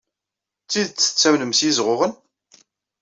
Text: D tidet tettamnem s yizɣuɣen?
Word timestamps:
D 0.63 0.67
tidet 0.71 0.97
tettamnem 0.99 1.53
s 1.53 1.59
yizɣuɣen? 1.65 2.13